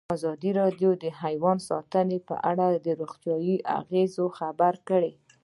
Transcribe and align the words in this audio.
ازادي 0.17 0.51
راډیو 0.61 0.89
د 1.03 1.05
حیوان 1.21 1.57
ساتنه 1.69 2.17
په 2.29 2.35
اړه 2.51 2.67
د 2.85 2.87
روغتیایي 2.99 3.55
اغېزو 3.79 4.25
خبره 4.39 4.79
کړې. 4.89 5.11